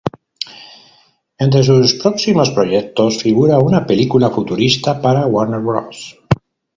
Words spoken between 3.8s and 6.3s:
película futurista para Warner Bros.